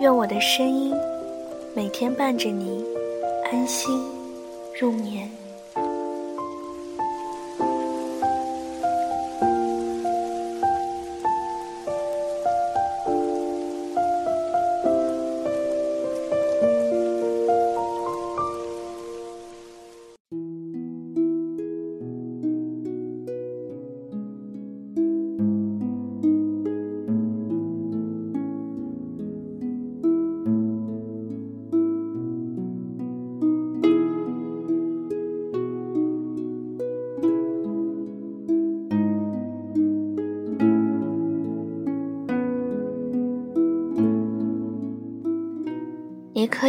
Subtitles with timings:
[0.00, 0.94] 愿我的声音
[1.76, 2.82] 每天伴着你
[3.52, 4.02] 安心
[4.80, 5.39] 入眠。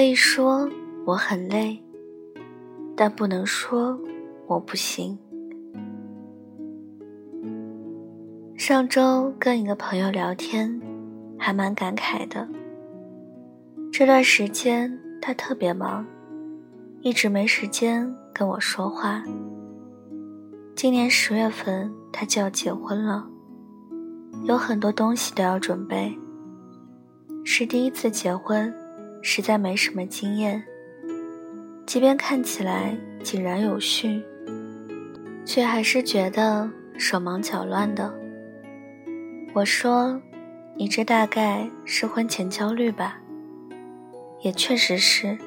[0.01, 0.67] 可以说
[1.05, 1.79] 我很累，
[2.97, 3.95] 但不能说
[4.47, 5.15] 我不行。
[8.57, 10.81] 上周跟一个朋友聊天，
[11.37, 12.49] 还蛮感慨的。
[13.91, 16.03] 这段时间他特别忙，
[17.01, 19.23] 一直没时间跟我说话。
[20.75, 23.29] 今年十月份他就要结婚了，
[24.45, 26.17] 有很多东西都要准备，
[27.45, 28.73] 是第一次结婚。
[29.21, 30.63] 实在没什么经验，
[31.85, 34.21] 即便看起来井然有序，
[35.45, 38.13] 却还是觉得手忙脚乱的。
[39.53, 40.19] 我说
[40.75, 43.19] ：“你这大概是婚前焦虑吧？”
[44.41, 45.37] 也确实是。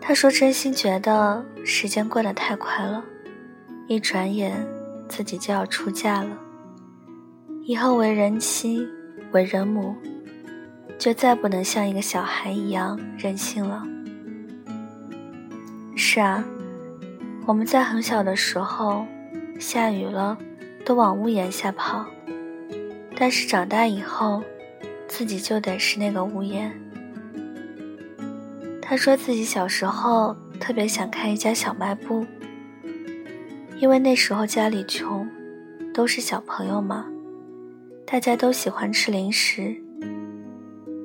[0.00, 3.04] 他说：“真心觉得时间过得太快了，
[3.86, 4.66] 一转眼
[5.08, 6.36] 自己就要出嫁了，
[7.62, 8.84] 以后为人妻，
[9.30, 9.94] 为人母。”
[11.02, 13.82] 就再不能像一个小孩一样任性了。
[15.96, 16.44] 是啊，
[17.44, 19.04] 我们在很小的时候，
[19.58, 20.38] 下雨了
[20.84, 22.06] 都往屋檐下跑，
[23.16, 24.44] 但是长大以后，
[25.08, 26.72] 自己就得是那个屋檐。
[28.80, 32.24] 他说自己小时候特别想开一家小卖部，
[33.76, 35.28] 因为那时候家里穷，
[35.92, 37.06] 都是小朋友嘛，
[38.06, 39.81] 大家都喜欢吃零食。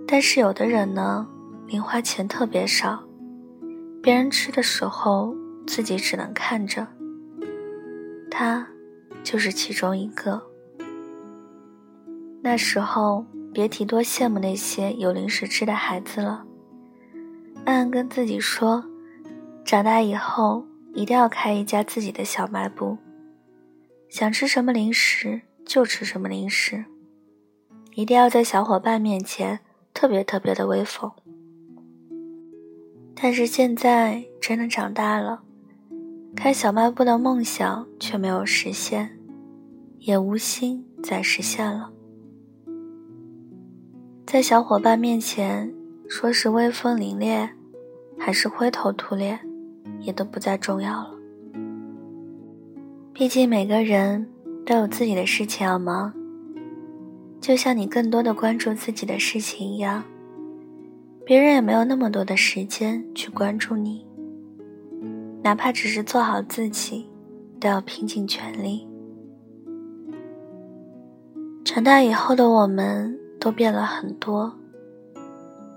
[0.09, 1.27] 但是有的人呢，
[1.67, 3.03] 零花钱特别少，
[4.01, 5.35] 别人吃的时候
[5.67, 6.87] 自己只能看着。
[8.31, 8.65] 他
[9.21, 10.41] 就是其中一个。
[12.41, 16.45] 那时候别提多羡慕那些有零食吃的孩子了，
[17.65, 18.85] 暗暗跟自己说，
[19.65, 22.97] 长大以后一定要开一家自己的小卖部，
[24.07, 26.85] 想吃什么零食就吃什么零食，
[27.95, 29.59] 一定要在小伙伴面前。
[29.97, 31.11] 特别特别的威风，
[33.19, 35.41] 但是现在真的长大了，
[36.35, 39.17] 开小卖部的梦想却没有实现，
[39.97, 41.91] 也无心再实现了。
[44.27, 45.73] 在小伙伴面前，
[46.07, 47.49] 说是威风凛冽，
[48.19, 49.39] 还是灰头土脸，
[50.01, 51.09] 也都不再重要了。
[53.11, 54.29] 毕竟每个人
[54.63, 56.13] 都有自己的事情要忙。
[57.39, 60.03] 就像你更多的关注自己的事情一样，
[61.25, 64.05] 别人也没有那么多的时间去关注你。
[65.43, 67.07] 哪怕只是做好自己，
[67.59, 68.85] 都要拼尽全力。
[71.63, 74.53] 长大以后的我们都变了很多，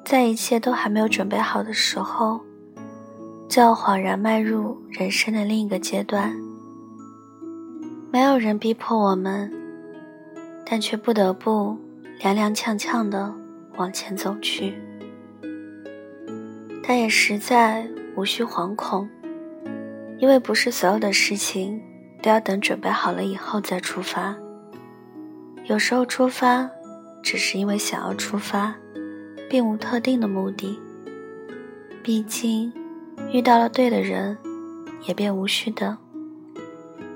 [0.04, 2.40] 在一切都还没有准备好的时候，
[3.48, 6.34] 就要恍然迈入人生的另一个阶段。
[8.10, 9.59] 没有人逼迫我们。
[10.72, 11.76] 但却不得不
[12.20, 13.34] 踉踉跄跄地
[13.76, 14.72] 往前走去，
[16.86, 19.08] 但也实在无需惶恐，
[20.18, 21.82] 因为不是所有的事情
[22.22, 24.36] 都要等准备好了以后再出发。
[25.64, 26.70] 有时候出发
[27.20, 28.72] 只是因为想要出发，
[29.48, 30.78] 并无特定的目的。
[32.00, 32.72] 毕竟
[33.32, 34.38] 遇到了对的人，
[35.08, 35.98] 也便无需等。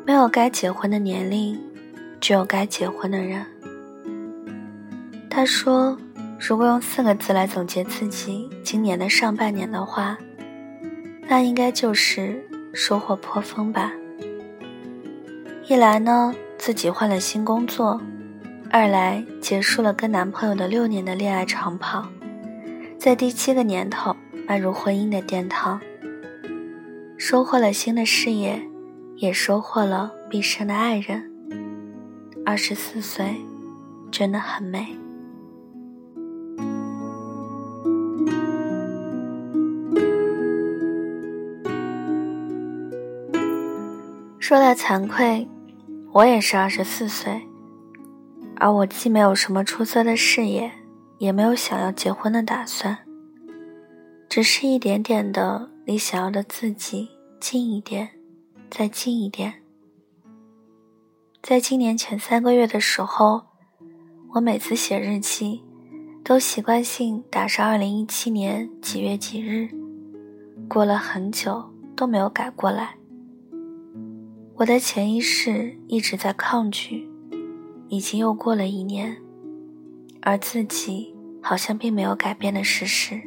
[0.05, 1.57] 没有该结婚的年龄。
[2.25, 3.45] 只有该结婚的人。
[5.29, 5.95] 他说
[6.41, 10.17] ：“如果用四个字来总结自己今年的上半年的话，
[11.29, 12.43] 那应该就是
[12.73, 13.93] 收获颇丰吧。
[15.69, 18.01] 一来呢，自己换了新工作；
[18.71, 22.09] 二来结束了跟男朋友的六年的恋爱长跑；
[22.99, 24.17] 在第七个年头
[24.49, 25.79] 迈入婚姻的殿堂，
[27.19, 28.67] 收获了新的事业，
[29.17, 31.34] 也收获了毕生的爱人。
[32.45, 33.35] 二十四岁，
[34.11, 34.97] 真的很美。
[44.39, 45.49] 说来惭愧，
[46.13, 47.43] 我也是二十四岁，
[48.57, 50.71] 而我既没有什么出色的事业。
[51.19, 52.99] 也没有想要结婚的打算，
[54.29, 57.09] 只是一点点的离想要的自己
[57.41, 58.11] 近一点，
[58.69, 59.64] 再近一点。
[61.47, 63.43] 在今年前三个月的时候，
[64.33, 65.63] 我每次写日记，
[66.25, 69.69] 都习惯性打上二零一七年几月几日，
[70.67, 71.63] 过了很久
[71.95, 72.97] 都没有改过来。
[74.55, 77.07] 我的潜意识一直在抗拒，
[77.89, 79.15] 已经又过了一年。
[80.23, 83.21] 而自己好像并没有改变的事实。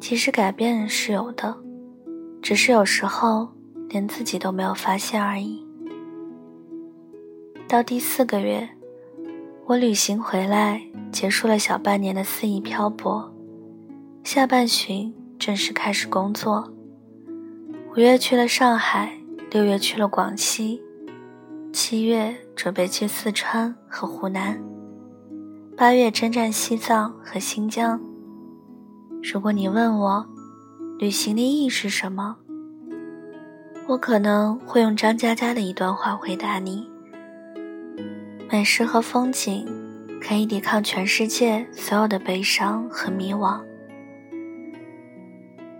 [0.00, 1.56] 其实改变是有的，
[2.40, 3.48] 只是有时候
[3.88, 5.65] 连自己都没有发现而已。
[7.68, 8.68] 到第四个月，
[9.66, 10.80] 我旅行回来，
[11.10, 13.28] 结束了小半年的肆意漂泊，
[14.22, 16.72] 下半旬正式开始工作。
[17.90, 19.18] 五月去了上海，
[19.50, 20.80] 六月去了广西，
[21.72, 24.62] 七月准备去四川和湖南。
[25.76, 28.00] 八月征战西藏和新疆。
[29.24, 30.24] 如果你问我，
[31.00, 32.36] 旅行的意义是什么？
[33.88, 36.88] 我可能会用张嘉佳的一段话回答你：
[38.48, 39.66] 美食和风景
[40.20, 43.60] 可以抵抗全世界所有的悲伤和迷惘。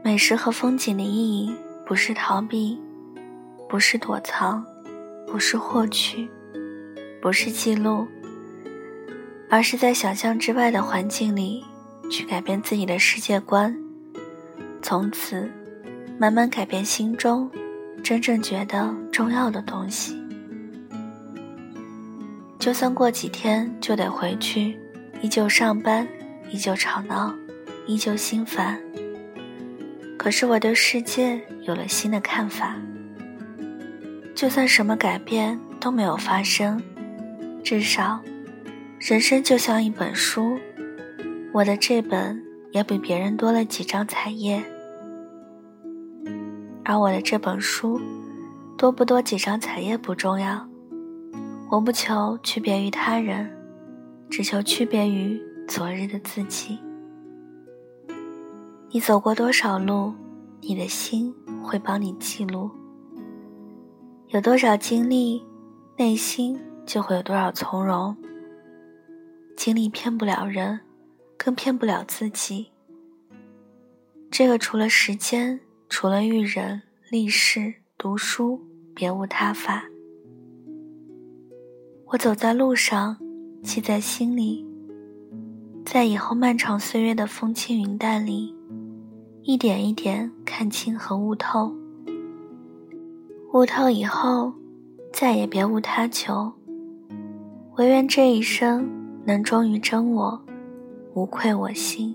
[0.03, 1.55] 美食和风景的意义，
[1.87, 2.81] 不是逃避，
[3.69, 4.65] 不是躲藏，
[5.29, 6.29] 不是获取，
[7.23, 8.07] 不是记录。
[9.49, 11.65] 而是在想象之外的环境里，
[12.11, 13.77] 去改变自己的世界观，
[14.83, 15.49] 从此
[16.19, 17.49] 慢慢改变心中
[18.03, 20.21] 真正觉得重要的东西。
[22.67, 24.77] 就算过几天就得回去，
[25.23, 26.05] 依旧上班，
[26.51, 27.33] 依旧吵闹，
[27.87, 28.77] 依旧心烦。
[30.19, 32.75] 可是我对世界有了新的看法。
[34.35, 36.83] 就算什么改变都没有发生，
[37.63, 38.21] 至少。
[38.99, 40.59] 人生就像一本书，
[41.53, 42.43] 我的这本
[42.73, 44.61] 也比别人多了几张彩页，
[46.85, 48.01] 而我的这本书
[48.77, 50.67] 多不多几张彩页不重要，
[51.69, 53.51] 我不求区别于他人，
[54.31, 56.79] 只求区别于昨日的自己。
[58.91, 60.15] 你走过多少路，
[60.61, 61.35] 你的心
[61.65, 62.71] 会帮你记录；
[64.29, 65.45] 有多少经历，
[65.97, 68.17] 内心就会有多少从容。
[69.57, 70.79] 经历骗不了人，
[71.37, 72.69] 更骗不了自己。
[74.31, 75.59] 这个除了时间，
[75.89, 78.61] 除了遇人、历事、读书，
[78.95, 79.85] 别无他法。
[82.09, 83.17] 我走在路上，
[83.65, 84.65] 记在心里，
[85.85, 88.55] 在以后漫长岁月的风轻云淡里，
[89.43, 91.75] 一点一点看清和悟透。
[93.53, 94.53] 悟透以后，
[95.13, 96.53] 再也别无他求，
[97.77, 98.89] 唯愿这一生。
[99.25, 100.41] 能忠于真我，
[101.15, 102.15] 无愧我心。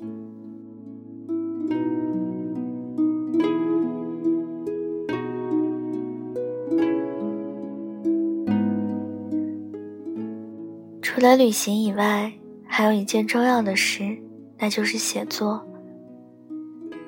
[11.22, 12.34] 除了旅行以外，
[12.66, 14.18] 还有一件重要的事，
[14.58, 15.64] 那就是写作。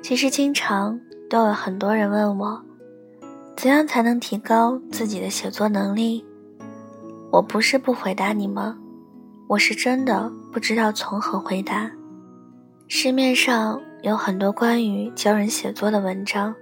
[0.03, 2.63] 其实经常都有很多人问我，
[3.58, 6.24] 怎样才能提高自己的写作能力？
[7.32, 8.77] 我不是不回答你们。
[9.48, 11.89] 我是真的不知道从何回答。
[12.88, 16.53] 市面上有很多关于教人写作的文章，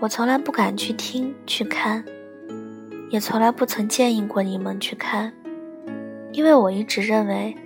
[0.00, 2.04] 我从来不敢去听去看，
[3.08, 5.32] 也从来不曾建议过你们去看，
[6.32, 7.56] 因为我一直认为，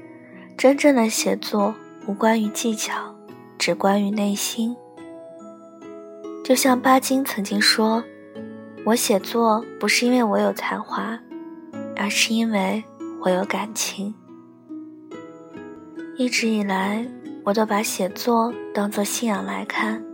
[0.56, 1.74] 真正的写作
[2.06, 3.14] 无关于技巧，
[3.58, 4.76] 只关于内心。
[6.44, 8.04] 就像巴金曾经说
[8.84, 11.18] ：“我写作不是因为我有才华，
[11.96, 12.82] 而是因为……”
[13.24, 14.14] 我有感情，
[16.18, 17.08] 一直以来，
[17.42, 20.04] 我都把写作当作信仰来看，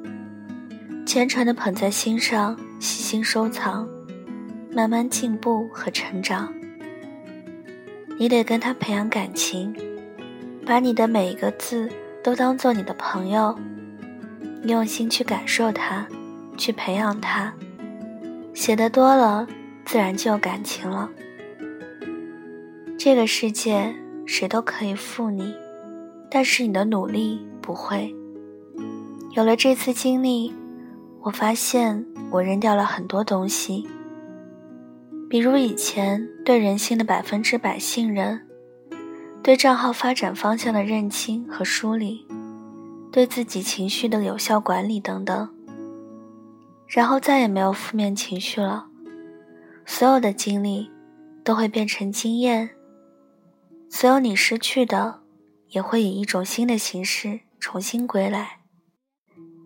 [1.04, 3.88] 虔诚的捧在心上，细心收藏，
[4.72, 6.54] 慢慢进步和成长。
[8.20, 9.74] 你得跟他培养感情，
[10.66, 11.88] 把你的每一个字
[12.22, 13.58] 都当做你的朋友，
[14.64, 16.06] 用心去感受他，
[16.54, 17.50] 去培养他。
[18.52, 19.46] 写的多了，
[19.86, 21.08] 自然就有感情了。
[22.98, 23.94] 这个世界
[24.26, 25.54] 谁都可以负你，
[26.30, 28.14] 但是你的努力不会。
[29.30, 30.52] 有了这次经历，
[31.22, 33.88] 我发现我扔掉了很多东西，
[35.30, 38.44] 比如以前对人性的百分之百信任，
[39.44, 42.26] 对账号发展方向的认清和梳理，
[43.12, 45.48] 对自己情绪的有效管理等等。
[46.88, 48.88] 然后再也没有负面情绪了，
[49.86, 50.90] 所有的经历
[51.44, 52.70] 都会变成经验，
[53.88, 55.20] 所有你失去的
[55.68, 58.58] 也会以一种新的形式重新归来。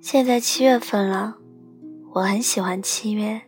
[0.03, 1.39] 现在七月份了，
[2.17, 3.41] 我很喜欢七月，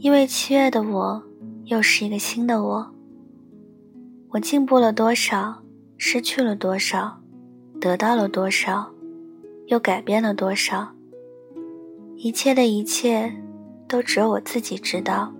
[0.00, 1.22] 因为七月的我
[1.64, 2.94] 又是一个新的我。
[4.28, 5.62] 我进步了多少，
[5.96, 7.18] 失去了多少，
[7.80, 8.92] 得到了多少，
[9.66, 10.92] 又改变了多少？
[12.14, 13.42] 一切的一切，
[13.88, 15.32] 都只有我自己知道。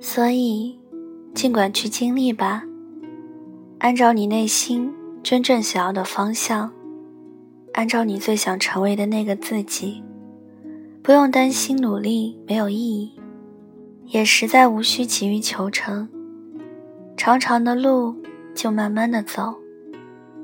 [0.00, 0.76] 所以，
[1.32, 2.64] 尽管去经历吧，
[3.78, 6.72] 按照你内心真正想要的方向。
[7.74, 10.02] 按照你最想成为的那个自己，
[11.06, 13.12] 不用担心努力没有意义，
[14.06, 16.08] 也实在无需急于求成。
[17.16, 18.16] 长长的路
[18.56, 19.54] 就慢慢的走，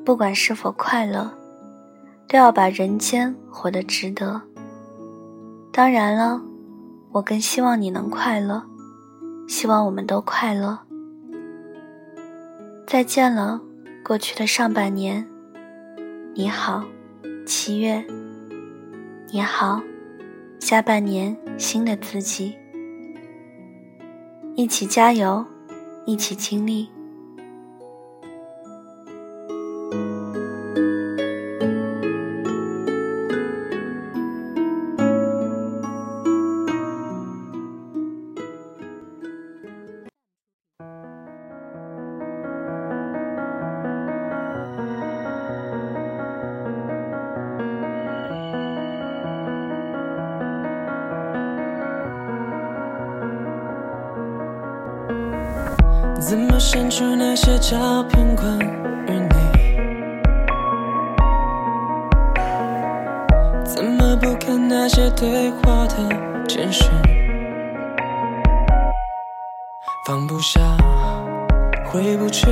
[0.05, 1.37] 不管是否快乐，
[2.29, 4.41] 都要把人间活得值得。
[5.73, 6.41] 当然了，
[7.11, 8.63] 我更希望你能快乐，
[9.49, 10.79] 希望我们都快乐。
[12.87, 13.61] 再见了，
[14.05, 15.27] 过去的上半年，
[16.35, 16.85] 你好。
[17.45, 18.07] 七月，
[19.33, 19.83] 你好，
[20.65, 22.57] 下半年新的自己，
[24.55, 25.45] 一起加油，
[26.07, 26.89] 一起经历。
[56.25, 58.57] 怎么删除那些照片关
[59.09, 59.35] 于你？
[63.65, 65.97] 怎么不看那些对话的
[66.47, 66.89] 简讯？
[70.07, 70.61] 放不下，
[71.85, 72.47] 回不去，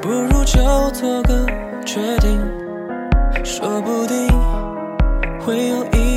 [0.00, 0.62] 不如就
[0.92, 1.44] 做个
[1.84, 2.40] 决定，
[3.44, 4.28] 说不定
[5.40, 6.11] 会有意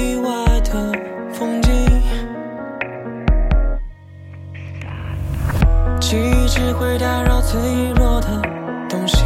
[6.77, 7.59] 会打扰脆
[7.95, 8.27] 弱的
[8.89, 9.23] 东西，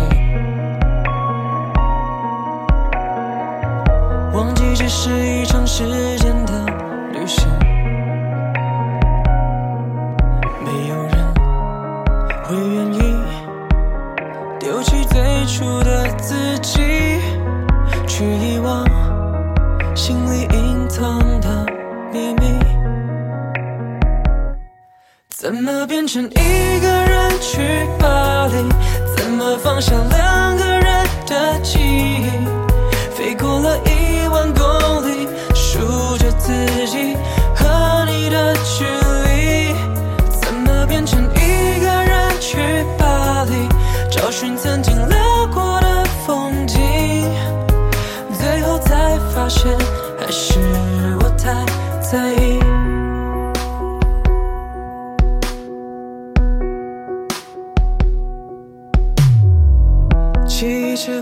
[4.33, 5.83] 忘记只是一场时
[6.17, 6.53] 间的
[7.11, 7.47] 旅行。
[10.63, 11.33] 没有人
[12.43, 12.99] 会愿意
[14.59, 17.19] 丢弃最初的自己，
[18.07, 18.85] 去遗忘
[19.95, 21.65] 心里隐藏的
[22.13, 22.59] 秘密。
[25.29, 26.98] 怎么变成一个
[27.39, 28.69] 去巴黎？
[29.15, 32.29] 怎么放下两个人的记忆？
[33.15, 34.63] 飞过了一万公
[35.07, 35.79] 里，数
[36.17, 36.51] 着自
[36.87, 37.15] 己
[37.55, 38.85] 和你的距
[39.25, 39.73] 离。
[40.41, 42.57] 怎么变成一个人去
[42.97, 43.67] 巴黎？
[44.09, 46.77] 找寻曾经聊过的风景，
[48.37, 49.71] 最后才发现
[50.19, 50.59] 还是
[51.21, 51.53] 我太
[52.01, 52.48] 在意。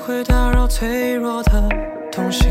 [0.08, 1.68] 会打扰脆弱的
[2.10, 2.48] 东西，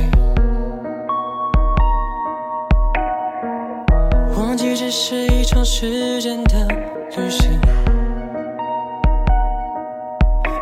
[4.37, 6.69] 忘记只是一场时间的
[7.17, 7.59] 旅行。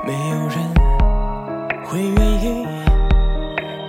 [0.06, 2.64] 没有人会愿意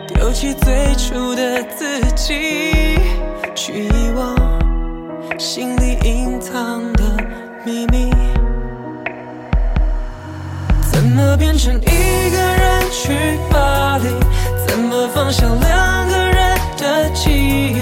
[0.07, 2.97] 丢弃最初的自己，
[3.53, 4.35] 去遗忘
[5.37, 7.03] 心里隐藏的
[7.63, 8.09] 秘密。
[11.17, 14.09] 怎么变成一个人去巴黎？
[14.67, 17.75] 怎么放下两个人的记忆？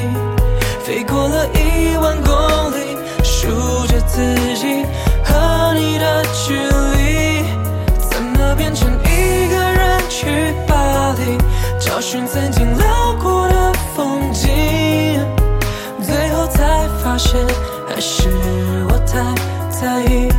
[0.85, 2.31] 飞过了一万公
[2.73, 3.47] 里，数
[3.87, 4.23] 着自
[4.53, 4.85] 己
[5.23, 7.43] 和你的距离。
[8.07, 11.35] 怎么变成一个人去巴黎？
[11.79, 14.47] 找寻曾经聊过的风景，
[16.05, 17.41] 最后才发现
[17.89, 18.29] 还是
[18.89, 19.17] 我太
[19.71, 20.29] 在意。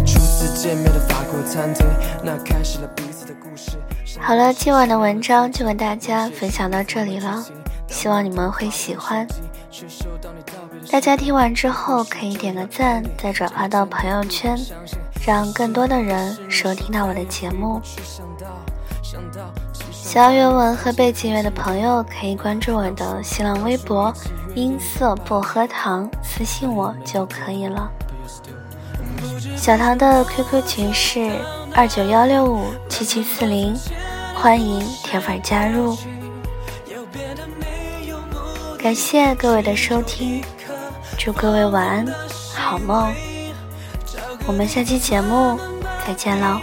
[0.00, 1.86] 初次见面的法国餐厅，
[2.22, 3.78] 那开始了彼此的故事。
[4.20, 7.44] 好了，今晚的文章就跟大家分享到这里了，
[7.88, 9.26] 希望你们会喜欢。
[10.90, 14.56] 大家听完之后可以点个赞，再转发到朋友圈，
[15.26, 17.80] 让更多的人收听到我的节目。
[19.90, 24.12] 想要原文和背景乐的朋友可以关注我的新浪微博
[24.54, 27.90] “音色薄荷糖”，私信我就可以了。
[29.56, 31.32] 小唐的 QQ 群是
[31.74, 33.74] 二九幺六五七七四零，
[34.34, 35.96] 欢迎铁粉加入。
[38.78, 40.42] 感谢各位的收听，
[41.18, 42.06] 祝各位晚安，
[42.54, 43.10] 好梦。
[44.46, 45.58] 我们下期节目
[46.06, 46.60] 再见喽。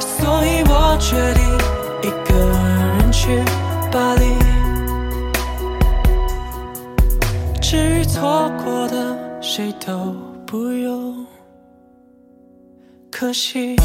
[0.00, 1.37] 所以我决定
[8.18, 10.12] 错过的，谁都
[10.44, 11.24] 不用
[13.12, 13.76] 可惜。